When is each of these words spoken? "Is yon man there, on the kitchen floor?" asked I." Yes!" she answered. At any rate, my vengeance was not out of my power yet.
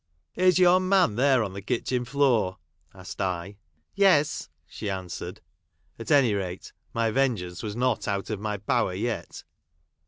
"Is 0.45 0.57
yon 0.57 0.89
man 0.89 1.13
there, 1.13 1.43
on 1.43 1.53
the 1.53 1.61
kitchen 1.61 2.05
floor?" 2.05 2.57
asked 2.95 3.21
I." 3.21 3.57
Yes!" 3.95 4.49
she 4.65 4.89
answered. 4.89 5.41
At 5.99 6.09
any 6.09 6.33
rate, 6.33 6.73
my 6.91 7.11
vengeance 7.11 7.61
was 7.61 7.75
not 7.75 8.07
out 8.07 8.31
of 8.31 8.39
my 8.39 8.57
power 8.57 8.95
yet. 8.95 9.43